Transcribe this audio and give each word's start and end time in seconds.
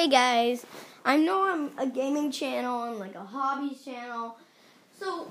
Hey 0.00 0.08
guys, 0.08 0.64
I 1.04 1.18
know 1.18 1.46
I'm 1.46 1.78
a 1.78 1.86
gaming 1.86 2.32
channel 2.32 2.84
and 2.84 2.98
like 2.98 3.14
a 3.16 3.22
hobbies 3.22 3.84
channel. 3.84 4.38
So, 4.98 5.30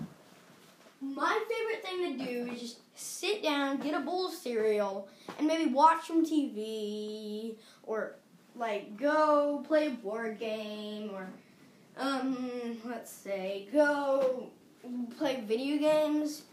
my 1.01 1.44
favorite 1.49 1.83
thing 1.83 2.19
to 2.19 2.23
do 2.23 2.51
is 2.51 2.62
just 2.62 2.78
sit 2.94 3.42
down, 3.42 3.78
get 3.78 3.96
a 3.96 3.99
bowl 3.99 4.28
of 4.28 4.33
cereal, 4.35 5.08
and 5.40 5.47
maybe 5.47 5.71
watch 5.71 6.05
some 6.05 6.24
TV 6.24 7.55
or 7.81 8.17
like 8.55 8.96
go 8.96 9.65
play 9.67 9.87
a 9.87 9.90
board 9.90 10.37
game 10.40 11.10
or 11.15 11.28
um 11.97 12.78
let's 12.86 13.12
say 13.12 13.67
go 13.74 14.51
play 15.17 15.44
video 15.47 15.79
games. 15.79 16.44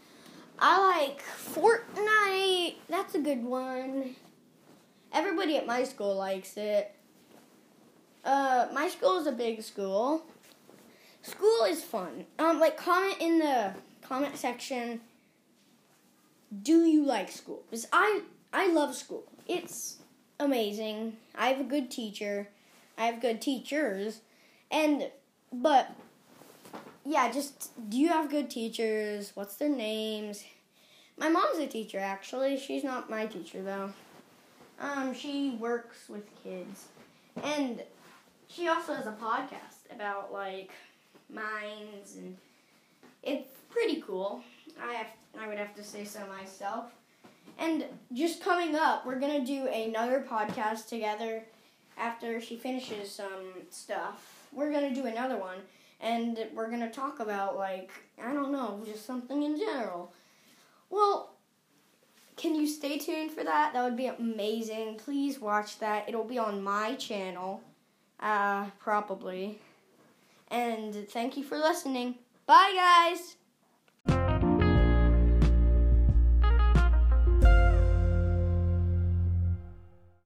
I 0.57 1.03
like 1.03 1.21
Fortnite. 1.53 2.77
That's 2.89 3.13
a 3.13 3.19
good 3.19 3.43
one. 3.43 4.15
Everybody 5.13 5.57
at 5.57 5.67
my 5.67 5.83
school 5.83 6.15
likes 6.15 6.57
it. 6.57 6.95
Uh, 8.27 8.67
my 8.73 8.89
school 8.89 9.17
is 9.17 9.25
a 9.25 9.31
big 9.31 9.63
school. 9.63 10.21
School 11.21 11.63
is 11.63 11.81
fun. 11.81 12.25
Um, 12.37 12.59
like 12.59 12.75
comment 12.75 13.15
in 13.21 13.39
the 13.39 13.73
comment 14.01 14.35
section. 14.35 14.99
Do 16.61 16.83
you 16.83 17.05
like 17.05 17.31
school? 17.31 17.63
Because 17.69 17.87
I 17.93 18.21
I 18.51 18.67
love 18.67 18.95
school. 18.95 19.23
It's 19.47 19.99
amazing. 20.41 21.15
I 21.35 21.47
have 21.47 21.61
a 21.61 21.63
good 21.63 21.89
teacher. 21.89 22.49
I 22.97 23.05
have 23.05 23.21
good 23.21 23.41
teachers, 23.41 24.19
and 24.69 25.09
but 25.53 25.95
yeah, 27.05 27.31
just 27.31 27.71
do 27.89 27.97
you 27.97 28.09
have 28.09 28.29
good 28.29 28.49
teachers? 28.49 29.31
What's 29.35 29.55
their 29.55 29.69
names? 29.69 30.43
My 31.17 31.29
mom's 31.29 31.59
a 31.59 31.67
teacher 31.67 31.99
actually. 31.99 32.59
She's 32.59 32.83
not 32.83 33.09
my 33.09 33.25
teacher 33.25 33.63
though. 33.63 33.93
Um, 34.81 35.13
she 35.13 35.57
works 35.59 36.09
with 36.09 36.25
kids, 36.43 36.87
and 37.41 37.83
she 38.47 38.67
also 38.67 38.93
has 38.93 39.05
a 39.05 39.11
podcast 39.11 39.93
about 39.93 40.31
like 40.31 40.71
mines, 41.29 42.15
and 42.17 42.37
it's 43.23 43.51
pretty 43.69 44.01
cool. 44.01 44.41
I 44.81 44.93
have, 44.93 45.07
I 45.39 45.47
would 45.47 45.57
have 45.57 45.75
to 45.75 45.83
say 45.83 46.03
so 46.03 46.19
myself. 46.27 46.85
And 47.59 47.85
just 48.13 48.41
coming 48.43 48.75
up, 48.75 49.05
we're 49.05 49.19
gonna 49.19 49.45
do 49.45 49.67
another 49.67 50.25
podcast 50.27 50.87
together 50.87 51.43
after 51.97 52.39
she 52.39 52.55
finishes 52.55 53.11
some 53.11 53.53
stuff. 53.69 54.47
We're 54.53 54.71
gonna 54.71 54.93
do 54.93 55.05
another 55.05 55.37
one, 55.37 55.57
and 55.99 56.39
we're 56.53 56.69
gonna 56.69 56.91
talk 56.91 57.19
about 57.19 57.57
like 57.57 57.91
I 58.23 58.33
don't 58.33 58.51
know, 58.51 58.81
just 58.85 59.05
something 59.05 59.43
in 59.43 59.57
general. 59.57 60.13
Well, 60.89 61.33
can 62.37 62.55
you 62.55 62.67
stay 62.67 62.97
tuned 62.97 63.31
for 63.31 63.43
that? 63.43 63.73
That 63.73 63.83
would 63.83 63.97
be 63.97 64.05
amazing. 64.07 64.95
Please 64.97 65.39
watch 65.39 65.79
that. 65.79 66.07
It'll 66.07 66.23
be 66.23 66.37
on 66.37 66.63
my 66.63 66.93
channel, 66.95 67.61
uh, 68.19 68.65
probably. 68.79 69.59
And 70.49 71.07
thank 71.09 71.37
you 71.37 71.43
for 71.43 71.57
listening. 71.57 72.15
Bye, 72.45 72.73
guys. 72.75 73.36